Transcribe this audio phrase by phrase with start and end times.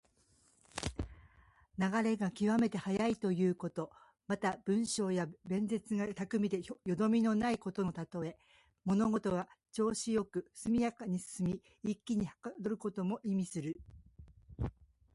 [1.77, 3.91] 流れが極めて速いということ。
[4.27, 8.35] また、文章や弁舌が巧みでよどみのないことのたとえ。
[8.83, 13.79] 物事が調子良く速やかに進み、一気にはかどることも意味する。